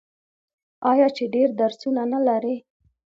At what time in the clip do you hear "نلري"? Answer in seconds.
2.13-2.55